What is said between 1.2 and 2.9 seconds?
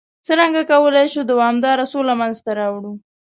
دوامداره سوله منځته راوړ؟